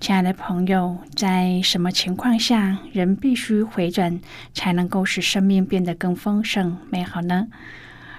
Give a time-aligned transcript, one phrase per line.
[0.00, 4.20] 亲爱的朋友，在什么情况下人必须回转，
[4.52, 7.48] 才能够使生命变得更丰盛美好呢？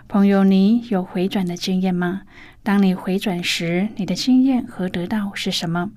[0.07, 2.21] 朋友，你有回转的经验吗？
[2.63, 5.91] 当你回转时，你的经验和得到是什么？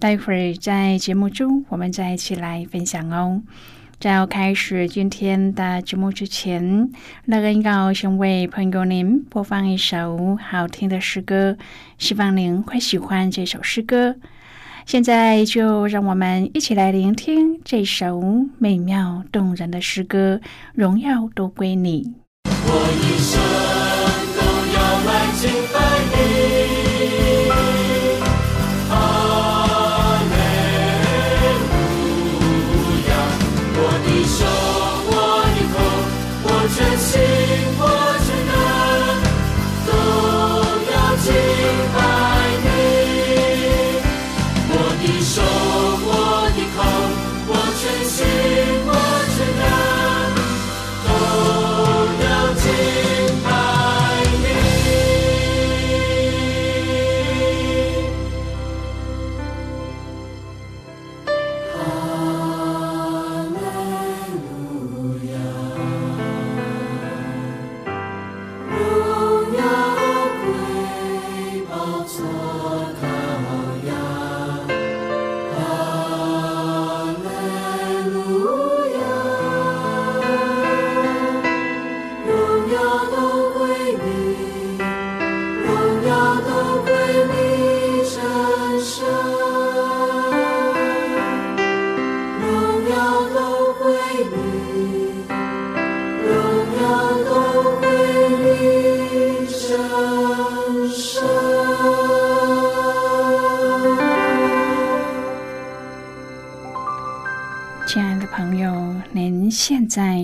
[0.00, 3.42] 待会儿在节目中，我们再一起来分享哦。
[4.00, 6.90] 在要开始今天的节目之前，
[7.24, 11.56] 乐恩要先为朋友您播放一首好听的诗歌，
[11.96, 14.16] 希望您会喜欢这首诗歌。
[14.86, 18.22] 现在就让我们一起来聆听这首
[18.56, 20.40] 美妙动人的诗歌，
[20.74, 22.14] 荣耀都归你。
[22.44, 23.35] 我一生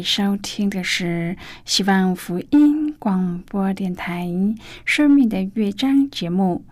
[0.02, 4.26] 收听的是希望福音广播电台
[4.84, 6.64] 《生命的乐章》节目。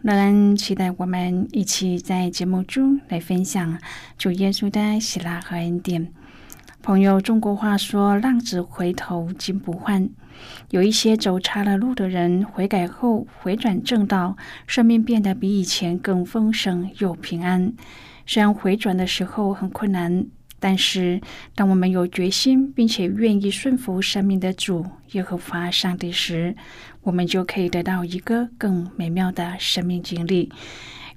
[0.00, 3.78] 乐恩期待我们一起在节目中来分享
[4.18, 6.12] 主耶稣的喜乐和恩典。
[6.82, 10.10] 朋友，中国话说“浪子回头金不换”，
[10.70, 17.72] 有一些走岔了路的人悔改后回转正道，生命变得比以前更丰盛又平安。
[18.26, 20.26] 虽然回转的时候很困难，
[20.64, 21.20] 但是
[21.56, 26.54] 当我们有决心，并且愿意顺服生命的主耶和华上帝时，
[27.02, 30.52] 我们就可以得到一个更美妙的生命经历。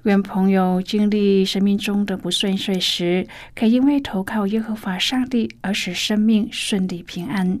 [0.02, 7.60] 愿朋友经历生命中的不顺遂时，可以因为投靠耶和华上帝而使生命顺利平安。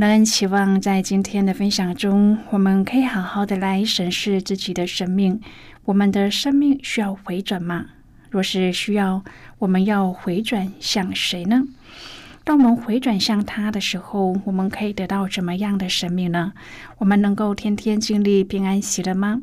[0.00, 5.38] 那人期望在今天的分享中，我们可以好好的来审视自己的生命。
[5.84, 7.84] 我们的生命需要回转吗？
[8.30, 9.22] 若是需要，
[9.58, 11.64] 我们要回转向谁呢？
[12.44, 16.54] 当我们回转向他的时候，我们可以得到怎么样的生命呢？
[16.96, 19.42] 我们能够天天经历平安喜乐吗？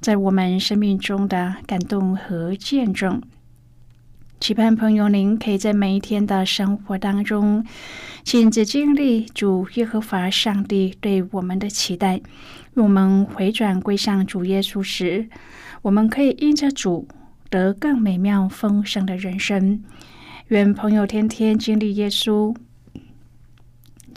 [0.00, 3.20] 在我们生命中的感动和见证。
[4.40, 7.64] 期盼朋友您可以在每一天的生活当中，
[8.22, 12.20] 亲自经历主耶和华上帝对我们的期待。
[12.74, 15.28] 我们回转归向主耶稣时，
[15.82, 17.08] 我们可以因着主
[17.50, 19.82] 得更美妙丰盛的人生。
[20.48, 22.54] 愿朋友天天经历耶稣。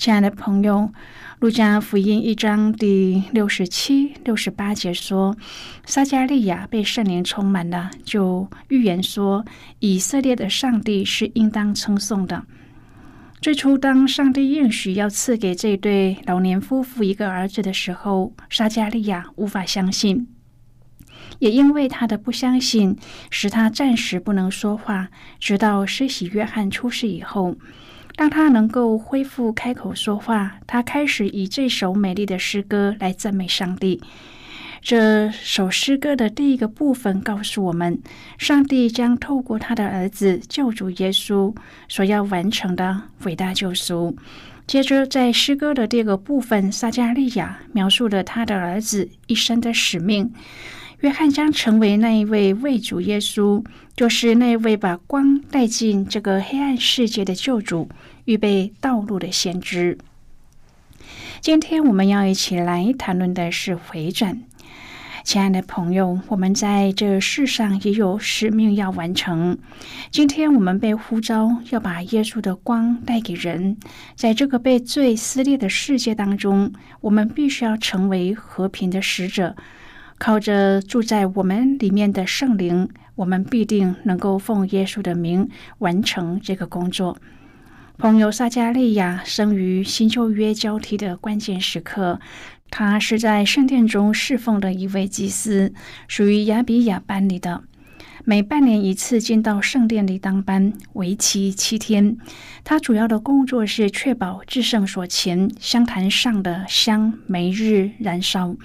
[0.02, 0.78] 亲爱的朋友，
[1.38, 5.38] 《路加福音》一章第六十七、六十八节说，
[5.86, 9.46] 撒加利亚被圣灵充满了，就预言说，
[9.78, 12.46] 以色列的上帝是应当称颂的。
[13.42, 20.28] 最初，当上帝应许要赐给这对老年夫妇一个儿子的时候，撒加利亚无法相信，
[21.38, 22.98] 也因为他的不相信，
[23.30, 25.10] 使他暂时不能说话。
[25.40, 27.56] 直到施洗约翰出世以后，
[28.22, 34.00] 当他能够恢复开口说话，他开始以这首美丽的诗歌来赞美上帝。
[34.80, 38.00] 这首诗歌的第一个部分告诉我们，
[38.38, 41.52] 上帝将透过他的儿子救主耶稣
[41.90, 44.16] 所要完成的伟大救赎。
[44.68, 50.32] 接着，在诗歌的第二个部分，撒加利亚描述了他的儿子一生的使命。
[51.00, 53.66] 约翰将成为那一位为主耶稣，
[53.96, 57.90] 就是那位把光带进这个黑暗世界的救主，
[58.26, 59.98] 预备道路的先知。
[61.40, 64.44] 今天我们要一起来谈论的是回转。
[65.24, 69.58] 亲爱的朋友，我们在这世上也有使命要完成。
[70.10, 73.78] 今天我们被呼召要把耶稣的光带给人，
[74.16, 79.56] 在这个被罪撕裂的世界当中，我们必须要成为和平的使者。
[80.18, 87.18] 靠着住在我们里面的圣灵，我们必定能够奉耶稣的名完成这个工作。
[88.02, 92.20] 朋友撒加利亚生于新旧约交替的关键时刻。
[92.72, 95.72] 他是在圣殿中侍奉的一位祭司，
[96.08, 97.62] 属于亚比亚班里的。
[98.26, 102.18] 每半年一次进到圣殿里当班，为期七天。
[102.64, 108.56] 他主要的工作是确保至圣所前香坛上的香每日燃烧，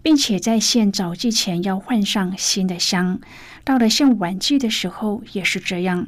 [0.00, 3.20] 并且在献早祭前要换上新的香。
[3.64, 6.06] 到了献晚祭的时候也是这样。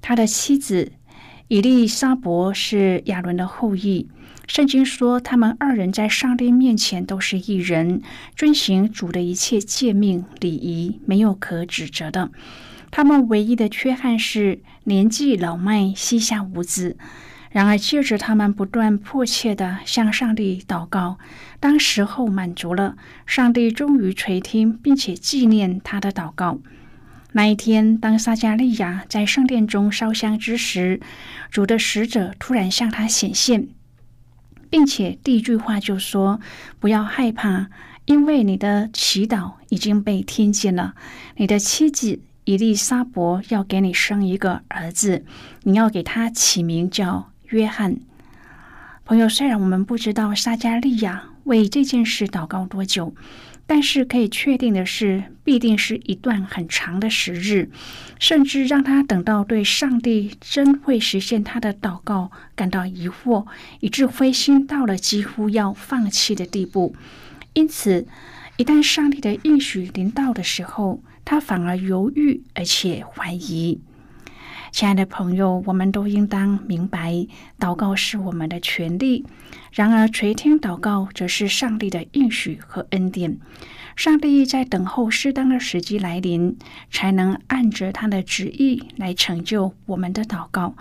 [0.00, 0.92] 他的妻子
[1.48, 4.08] 以利沙伯是亚伦的后裔。
[4.48, 8.02] 圣经说，他们二人在上帝面前都是一人，
[8.34, 12.30] 遵行主的一切诫命礼仪，没有可指责的。
[12.90, 16.96] 他们唯一的缺憾是年纪老迈，膝下无子。
[17.50, 21.18] 然而，借着他们不断迫切的向上帝祷告，
[21.58, 26.58] 当时候满足了，上帝终于垂听，并且纪念他的祷告。
[27.36, 31.02] 那一天，当撒加利亚在圣殿中烧香之时，
[31.50, 33.68] 主的使者突然向他显现。
[34.70, 36.40] 并且第一句话就说
[36.80, 37.68] ：“不要害怕，
[38.06, 40.94] 因为你的祈祷已经被听见了。
[41.36, 45.22] 你的妻子伊丽莎伯要给你生一个儿子，
[45.64, 47.98] 你要给他起名叫约翰。”
[49.04, 53.14] 朋友，虽然我们不知道撒加利亚为这件事祷告多久。
[53.66, 57.68] 但是可以确定的是，必定是一段很长的时日，
[58.18, 63.46] 甚至让他等到对上帝真会实现他的祷告感到疑惑，
[63.80, 66.94] 以致灰心到了几乎要放弃的地步。
[67.54, 68.06] 因此，
[68.56, 73.80] 一旦上帝的应许临到的时候，他反而犹豫而且怀疑。
[74.76, 77.26] 亲爱的朋友，我们都应当明白，
[77.58, 79.24] 祷告是我们的权利。
[79.72, 83.38] 然而，垂听祷告则是上帝的应许和恩典。
[83.96, 86.58] 上帝在等候适当的时机来临，
[86.90, 90.74] 才能按着他的旨意来成就我们的祷告。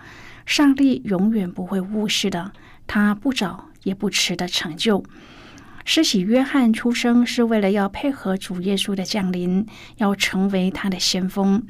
[0.46, 2.52] 上帝永远不会误事的，
[2.86, 5.06] 他不早也不迟的成就。
[5.88, 9.66] 施洗约翰出生是为了要配合主耶稣的降临，
[9.98, 11.62] 要成为他的先锋，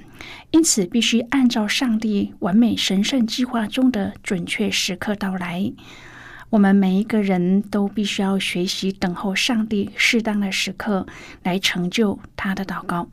[0.52, 5.70] 因此必须按照上帝完美神圣计划中的准确时刻到来。
[6.50, 11.06] 我们每一个人都必须要学习等候上帝适当的时刻
[11.44, 13.10] 来成就他的祷告。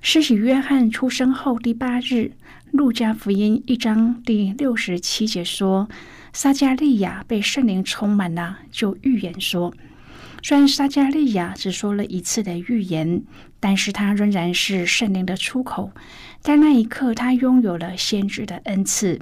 [0.00, 2.30] 施洗约翰出生后第八日，
[2.70, 5.88] 路加福音一章第六十七节说
[6.32, 9.74] ：“撒加利亚被圣灵充满了，就预言说。”
[10.46, 13.24] 虽然撒加利亚只说了一次的预言，
[13.58, 15.90] 但是他仍然是圣灵的出口。
[16.40, 19.20] 在那一刻，他拥有了先知的恩赐。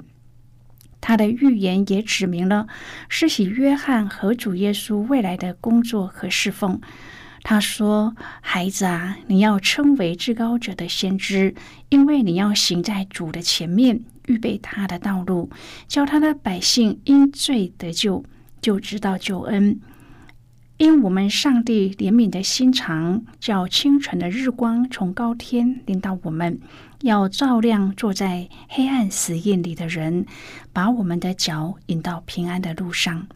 [1.01, 2.67] 他的预言也指明了
[3.09, 6.79] 施洗约翰和主耶稣未来的工作和侍奉。
[7.41, 11.55] 他说：“孩子啊，你要称为至高者的先知，
[11.89, 15.49] 因为你要行在主的前面，预备他的道路，
[15.87, 18.23] 叫他的百姓因罪得救，
[18.61, 19.79] 就知道救恩。
[20.77, 26.59] 因我们上帝怜悯的心肠，叫清晨的日光从高天临到我们。”
[27.01, 30.25] 要照亮坐在黑暗死印里的人，
[30.73, 33.27] 把我们的脚引到平安的路上。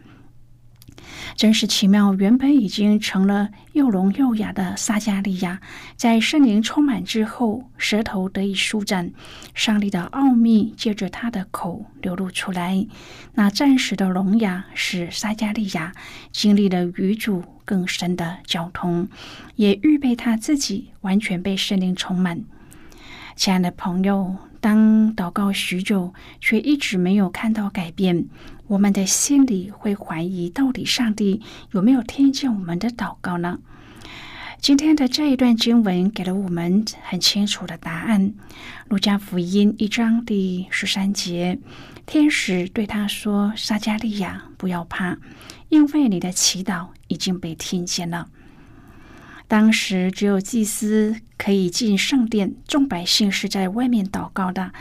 [1.35, 2.13] 真是奇妙！
[2.13, 5.61] 原本已经成了又聋又哑的撒加利亚，
[5.95, 9.11] 在圣灵充满之后，舌头得以舒展，
[9.53, 12.85] 上帝的奥秘借着他的口流露出来。
[13.33, 15.93] 那暂时的聋哑，使撒加利亚
[16.31, 19.07] 经历了与主更深的交通，
[19.55, 22.43] 也预备他自己完全被圣灵充满。
[23.35, 28.25] 亲爱的朋友，当祷告许久却一直没有看到改变，
[28.67, 33.59] 我们的心里会怀疑：到底上帝有没有听见我们的祷告呢？
[34.61, 38.33] 今天的这一段经文给了我们很清楚的答案。
[38.89, 41.57] 路加福音一章第十三节，
[42.05, 45.17] 天使对他说：“撒加利亚，不要怕，
[45.69, 48.27] 因为你的祈祷已经被听见了。”
[49.49, 54.71] 当时只有祭司可以进圣殿，众百姓是在外面祷告的。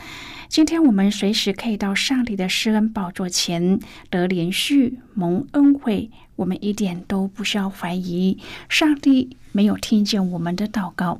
[0.47, 3.79] 今天我们随时可以到上帝的施恩宝座前
[4.11, 8.37] 得连续蒙恩惠，我们一点都不需要怀疑
[8.69, 11.19] 上帝没有听见我们的祷告。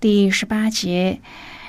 [0.00, 1.20] 第十八节，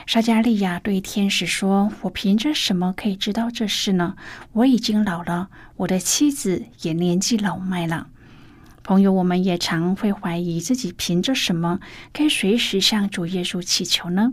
[0.07, 4.15] 撒加利亚对天使说：“我凭着什么可以知道这事呢？
[4.53, 8.07] 我已经老了，我的妻子也年纪老迈了。”
[8.87, 11.79] 朋友，我们也常会怀疑自己凭着什么
[12.13, 14.31] 可以随时向主耶稣祈求呢？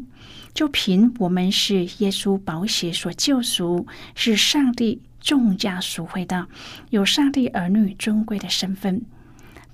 [0.53, 6.49] 就凭我们是耶稣宝血所救赎，是上帝重价赎回的，
[6.91, 9.01] 有上帝儿女尊贵的身份。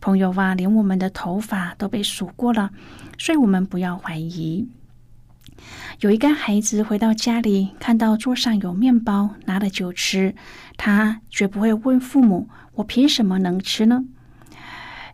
[0.01, 2.71] 朋友啊，连我们的头发都被数过了，
[3.19, 4.69] 所以我们不要怀疑。
[5.99, 10.37] 有一个孩子回到家里，看到桌上有面包，拿了就吃，
[10.77, 14.05] 他绝不会问父母：“我凭什么能吃呢？”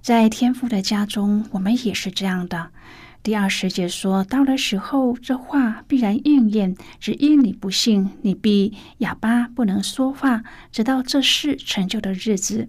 [0.05, 2.69] 在天父的家中，我们也是这样的。
[3.23, 6.77] 第二十节说：“到了时候，这话必然应验。
[7.01, 12.69] 只因你不信，你必哑巴，不能说话，直到这事成就的日子。”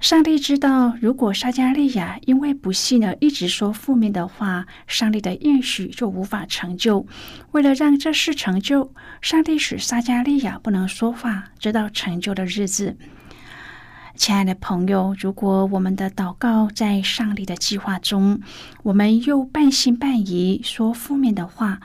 [0.00, 7.06] 上帝知道，如果撒加利亚因为不信而一直说负面的话，上帝的应许就无法成就。
[7.50, 12.96] 为了让这事成就，上帝使撒加利亚不能说话，直到成就的日子。
[14.20, 18.42] 亲爱的朋友，如果我们的祷告在上帝的计划中，
[18.82, 21.80] 我们又半信半疑说负面的话，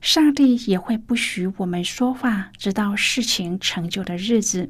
[0.00, 4.68] 上帝也会不许我们说话，直到事情成就的日子。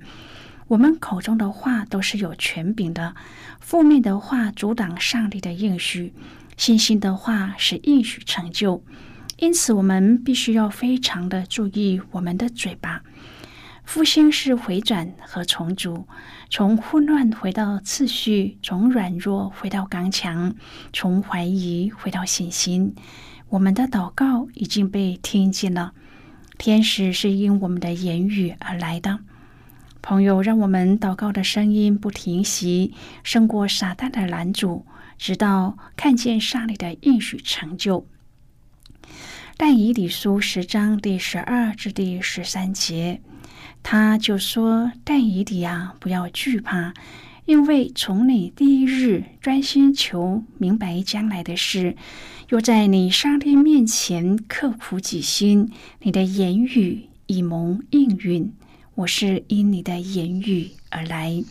[0.68, 3.14] 我们口中的话都是有权柄的，
[3.60, 6.12] 负面的话阻挡上帝的应许，
[6.58, 8.84] 信心的话使应许成就。
[9.38, 13.00] 因此，我们必须要非常的注意我们的嘴巴。
[13.86, 16.06] 复兴是回转和重组，
[16.50, 20.54] 从混乱回到次序，从软弱回到刚强，
[20.92, 22.94] 从怀疑回到信心。
[23.48, 25.94] 我们的祷告已经被听见了。
[26.58, 29.20] 天使是因我们的言语而来的。
[30.02, 34.84] 朋友，让我们祷告的声音不停息，胜过撒旦的拦阻，
[35.16, 38.06] 直到看见上帝的应许成就。
[39.56, 43.22] 但以理书十章第十二至第十三节。
[43.88, 46.92] 他就说：“但以理啊，不要惧怕，
[47.44, 51.96] 因为从你第一日专心求明白将来的事，
[52.48, 55.70] 又在你上帝面前刻苦己心，
[56.02, 58.52] 你的言语已蒙应允。
[58.96, 61.44] 我是因你的言语而来。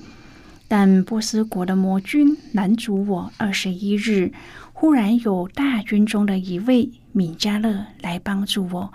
[0.68, 4.34] 但波斯国的魔君拦阻我二十一日，
[4.74, 8.92] 忽然有大军中的一位米迦勒来帮助我，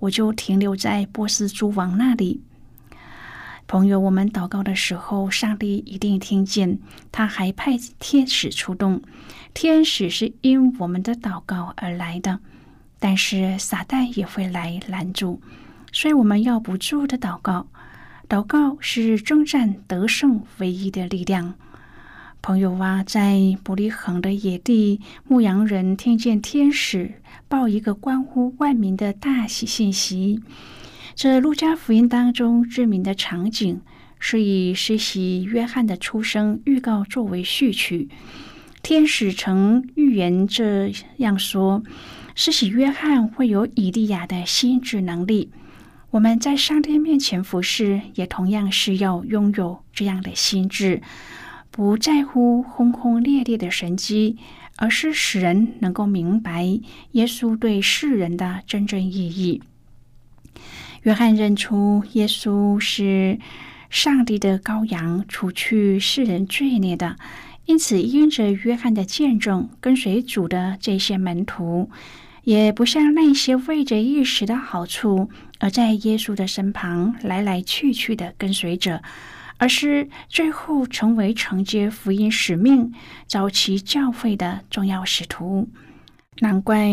[0.00, 2.40] 我就停留在波斯诸王那里。”
[3.70, 6.80] 朋友，我们祷告的时候，上帝一定听见。
[7.12, 9.00] 他还派天使出动，
[9.54, 12.40] 天使是因我们的祷告而来的，
[12.98, 15.40] 但是撒旦也会来拦住，
[15.92, 17.68] 所以我们要不住的祷告。
[18.28, 21.54] 祷告是征战得胜唯一的力量。
[22.42, 30.42] 朋友啊，在伯利恒的野地，牧羊人听见天使报一个关乎万民的大喜信息。
[31.22, 33.82] 这路加福音当中知名的场景，
[34.18, 38.08] 是以施洗约翰的出生预告作为序曲。
[38.82, 41.82] 天使曾预言这样说：
[42.34, 45.50] 施洗约翰会有以利亚的心智能力。
[46.12, 51.02] 我们在上帝面前服侍，也同样是要拥有这样的心智，
[51.70, 54.38] 不在乎轰轰烈烈的神迹，
[54.76, 56.64] 而是使人能够明白
[57.10, 59.60] 耶稣对世人的真正意义。
[61.02, 63.38] 约翰认出耶稣是
[63.88, 67.16] 上帝的羔羊，除去世人罪孽的，
[67.64, 71.90] 因此因着约翰的见证，跟随主的这些门徒。
[72.42, 75.28] 也不像那些为着一时的好处
[75.58, 79.02] 而在耶稣的身旁来来去去的跟随者，
[79.58, 82.92] 而是最后成为承接福音使命、
[83.26, 85.68] 早期教会的重要使徒。
[86.38, 86.88] 难怪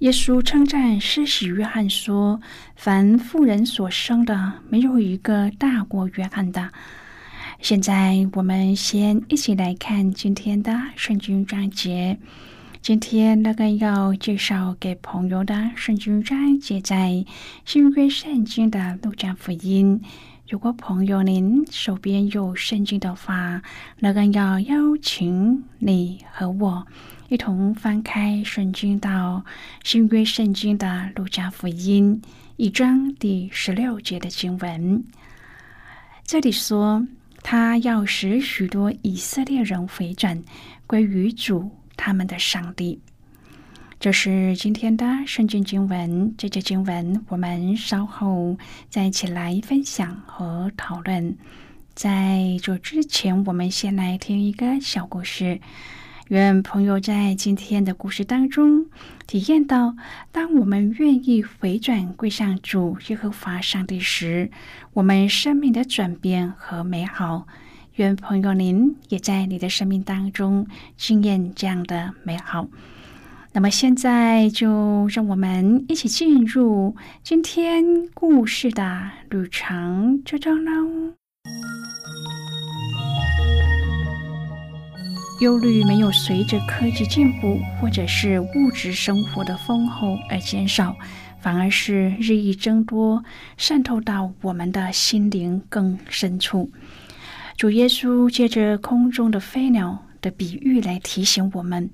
[0.00, 2.40] 耶稣称赞施洗约翰说
[2.76, 6.70] ：“凡妇人所生的，没有一个大过约翰的。”
[7.60, 12.16] 现在，我们先一起来看今天的圣经章节。
[12.80, 17.24] 今天那个要介绍给朋友的圣经章节在
[17.64, 20.00] 新约圣经的路加福音。
[20.48, 23.60] 如果朋友您手边有圣经的话，
[23.98, 26.86] 那个要邀请你和我
[27.28, 29.44] 一同翻开圣经到
[29.84, 32.22] 新约圣经的路加福音
[32.56, 35.04] 一章第十六节的经文。
[36.24, 37.06] 这里说，
[37.42, 40.42] 他要使许多以色列人回转
[40.86, 41.70] 归于主。
[41.98, 42.98] 他们的上帝，
[44.00, 46.34] 这是今天的圣经经文。
[46.38, 48.56] 这节经文我们稍后
[48.88, 51.36] 再一起来分享和讨论。
[51.94, 55.60] 在这之前，我们先来听一个小故事。
[56.28, 58.84] 愿朋友在今天的故事当中
[59.26, 59.96] 体验到，
[60.30, 64.50] 当我们愿意回转归向主耶和华上帝时，
[64.92, 67.46] 我们生命的转变和美好。
[67.94, 70.66] 愿朋友您也在你的生命当中
[70.98, 72.68] 经验这样的美好。
[73.54, 81.14] 那么现在就让我们一起进入今天故事的旅程之中喽。
[85.40, 90.96] 忧虑没有随着科技进步或者是物质生活的丰厚而减少，
[91.38, 93.22] 反而是日益增多，
[93.56, 96.72] 渗透到我们的心灵更深处。
[97.56, 101.88] 主耶稣借着空中的飞鸟的比喻来提醒我们：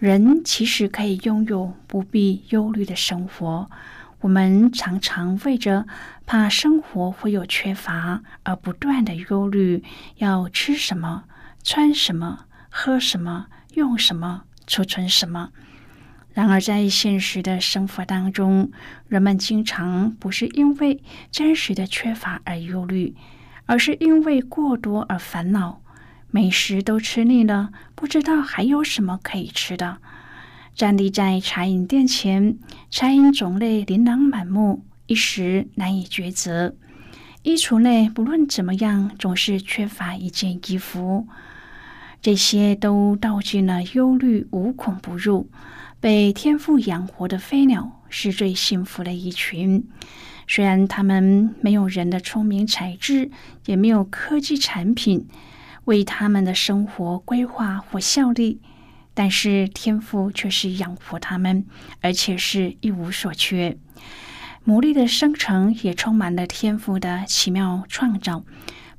[0.00, 3.70] 人其实可以拥有不必忧虑的生活。
[4.22, 5.86] 我们常常为着
[6.26, 9.84] 怕生活会有缺乏而不断的忧虑，
[10.16, 11.24] 要吃什么、
[11.62, 15.50] 穿什么、喝什么、用什么、储存什么。
[16.32, 18.72] 然而，在现实的生活当中，
[19.06, 23.14] 人们经常不是因为真实的缺乏而忧虑。
[23.66, 25.82] 而是因为过多而烦恼，
[26.32, 29.98] 美食都吃腻了，不知道还有什么可以吃的。
[30.74, 32.58] 站立在茶饮店前，
[32.90, 36.74] 茶饮种类琳琅满目，一时难以抉择。
[37.44, 41.28] 衣橱内不论怎么样，总是缺乏一件衣服。
[42.24, 45.50] 这些都道尽了忧虑无孔不入。
[46.00, 49.86] 被天赋养活的飞鸟是最幸福的一群。
[50.48, 53.30] 虽然他们没有人的聪明才智，
[53.66, 55.28] 也没有科技产品
[55.84, 58.58] 为他们的生活规划或效力，
[59.12, 61.66] 但是天赋却是养活他们，
[62.00, 63.76] 而且是一无所缺。
[64.66, 68.46] 牡蛎的生成也充满了天赋的奇妙创造。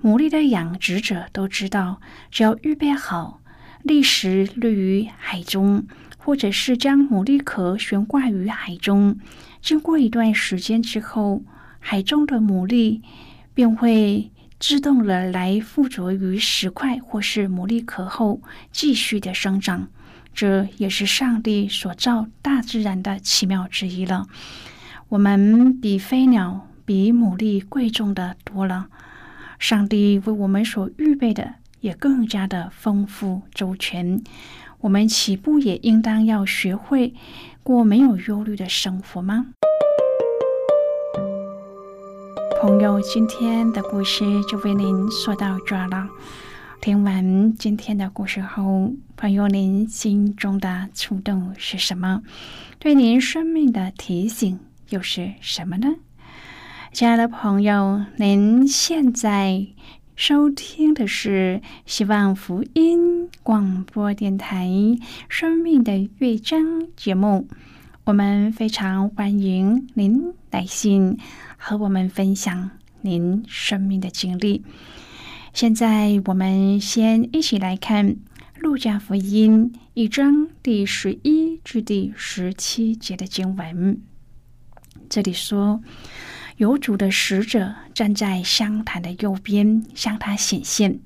[0.05, 3.41] 牡蛎的养殖者都知道，只要预备好
[3.81, 5.87] 立时立于海中，
[6.19, 9.17] 或者是将牡蛎壳悬挂于海中。
[9.63, 11.41] 经过一段时间之后，
[11.79, 13.01] 海中的牡蛎
[13.55, 18.41] 便会自动的来附着于石块或是牡蛎壳后，
[18.71, 19.87] 继续的生长。
[20.35, 24.27] 这也是上帝所造大自然的奇妙之一了。
[25.09, 28.89] 我们比飞鸟、比牡蛎贵重的多了。
[29.59, 34.21] 上帝为我们所预备的也更加的丰富周全。
[34.81, 37.13] 我们起步也应当要学会。
[37.63, 39.47] 过没有忧虑的生活吗？
[42.61, 46.07] 朋友，今天的故事就为您说到这了。
[46.79, 52.21] 听完今天的故事后，朋友，您心中的触动是什么？
[52.77, 55.95] 对您生命的提醒又是什么呢？
[56.95, 59.67] 亲爱的朋友，您现在。
[60.15, 64.65] 收听的是希望福音广播电台
[65.27, 66.61] 《生命的乐章》
[66.95, 67.49] 节目，
[68.05, 71.17] 我们非常欢迎您来信
[71.57, 74.63] 和我们分享您生命的经历。
[75.53, 78.11] 现在，我们先一起来看
[78.61, 83.99] 《路加福音一章第十一至第十七节的经文。
[85.09, 85.81] 这里说，
[86.57, 90.99] 有主的使者站在香坛的右边，向他显现。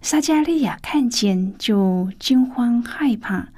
[0.00, 3.48] 撒加利亚看见，就惊慌害怕。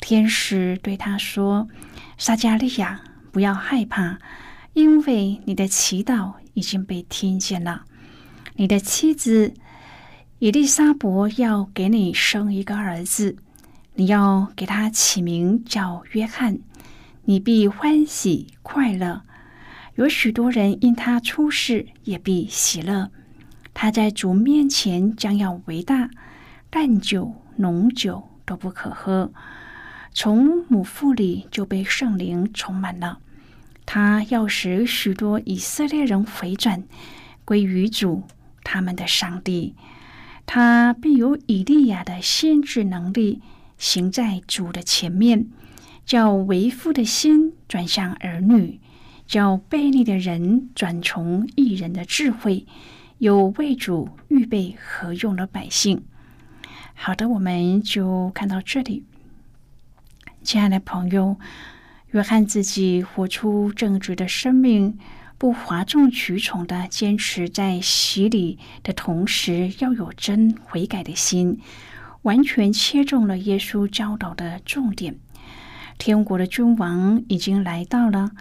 [0.00, 1.68] 天使对他说
[2.16, 3.00] ：“撒加利亚，
[3.32, 4.18] 不要害怕，
[4.74, 7.84] 因为你的祈祷已经被听见了。
[8.54, 9.54] 你的妻子
[10.38, 13.36] 伊丽莎伯要给你生一个儿子，
[13.94, 16.60] 你要给他起名叫约翰。
[17.24, 19.22] 你必欢喜快乐，
[19.94, 23.10] 有许多人因他出世也必喜乐。”
[23.74, 26.08] 他在主面前将要伟大，
[26.70, 29.32] 淡酒浓酒都不可喝，
[30.12, 33.18] 从母腹里就被圣灵充满了。
[33.84, 36.84] 他要使许多以色列人回转
[37.44, 38.22] 归于主，
[38.62, 39.74] 他们的上帝。
[40.46, 43.42] 他必有以利亚的先知能力，
[43.76, 45.48] 行在主的前面，
[46.06, 48.78] 叫为父的心转向儿女，
[49.26, 52.66] 叫悖逆的人转从异人的智慧。
[53.18, 56.04] 有为主预备何用的百姓。
[56.94, 59.04] 好的，我们就看到这里。
[60.42, 61.36] 亲爱的朋友，
[62.10, 64.98] 约翰自己活出正直的生命，
[65.38, 71.60] 不哗众取宠的坚持在洗礼的同时，要有真悔改的心，
[72.22, 75.16] 完全切中了耶稣教导的重点。
[75.96, 78.32] 天国的君王已经来到了。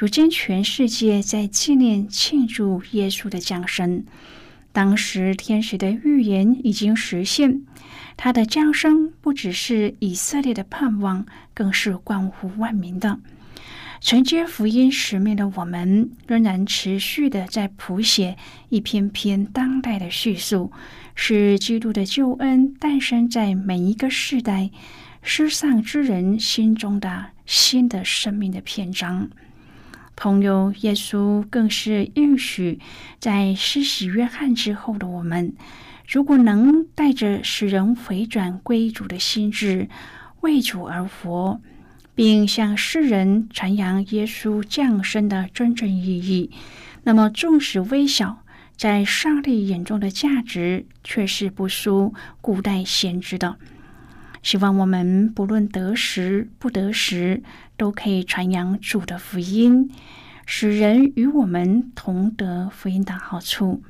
[0.00, 4.02] 如今，全世界在纪念庆祝耶稣的降生。
[4.72, 7.66] 当时，天使的预言已经实现，
[8.16, 13.20] 他的降生不只是以色列的盼望，更是关乎万民的。
[14.00, 18.38] 承接福音使命的我们，仍然持续的在谱写
[18.70, 20.72] 一篇篇当代的叙述，
[21.14, 24.70] 使基督的救恩诞生在每一个世代
[25.20, 29.28] 失丧之人心中的新的生命的篇章。
[30.20, 32.78] 朋友，耶稣更是应许，
[33.18, 35.54] 在施洗约翰之后的我们，
[36.06, 39.88] 如果能带着使人回转归主的心智，
[40.42, 41.58] 为主而活，
[42.14, 46.50] 并向世人传扬耶稣降生的真正意义，
[47.04, 48.44] 那么纵使微小，
[48.76, 53.56] 在上帝眼中的价值却是不输古代先知的。
[54.42, 57.42] 希望我们不论得时不得时。
[57.80, 59.90] 都可以传扬主的福音，
[60.44, 63.82] 使人与我们同得福音的好处。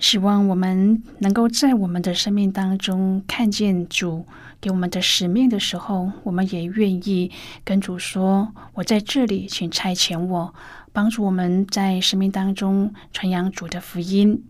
[0.00, 4.26] 希望我们能够在我们的生命当中看见主
[4.60, 7.30] 给我们的使命的时候，我们也愿意
[7.62, 10.52] 跟主说：“我在这里，请差遣我，
[10.92, 14.42] 帮助我们在生命当中传扬主的福音。”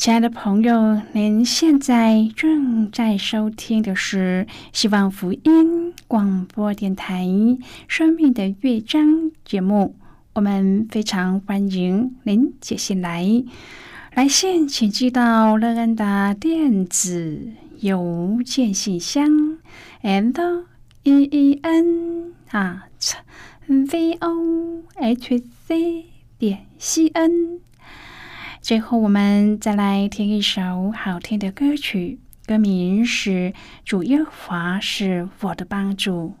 [0.00, 7.26] 亲爱的朋友，您现在正在收听的是希望福音广播电台
[7.86, 9.06] 《生命的乐章》
[9.44, 9.94] 节目。
[10.32, 13.44] 我们非常欢迎您接信来，
[14.14, 19.58] 来信请寄到乐安的电子邮件信箱
[20.02, 20.64] ：and
[21.02, 22.80] e e n at
[23.68, 26.06] v o h c
[26.38, 27.60] 点 c n。
[28.62, 33.30] 最后，我们再来听一首好听的歌曲，歌名是
[33.86, 36.34] 《主耶和华是我的帮助》。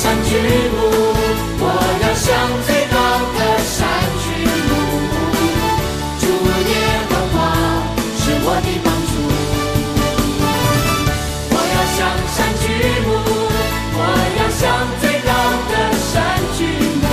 [0.00, 0.80] 山举目，
[1.60, 1.64] 我
[2.00, 2.26] 要向
[2.64, 2.96] 最高
[3.36, 3.76] 的山
[4.24, 4.24] 举
[4.64, 4.72] 目。
[6.18, 6.24] 主
[6.72, 6.72] 耶
[7.10, 7.36] 和华
[8.16, 9.12] 是我的帮助。
[11.52, 11.98] 我要向
[12.32, 12.64] 山举
[13.04, 13.08] 目，
[13.92, 14.00] 我
[14.40, 14.64] 要向
[15.02, 15.28] 最高
[15.68, 15.72] 的
[16.08, 16.10] 山
[16.56, 16.58] 举
[17.02, 17.04] 目。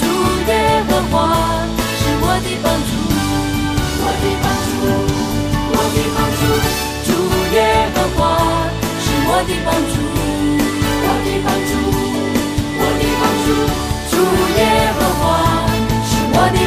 [0.00, 0.02] 主
[0.48, 0.50] 耶
[0.88, 1.14] 和华
[2.00, 2.90] 是我的帮助，
[4.00, 4.72] 我的帮助，
[5.68, 6.42] 我的帮助。
[7.04, 7.08] 主
[7.54, 7.56] 耶
[7.94, 8.16] 和华
[8.98, 9.94] 是我的帮助，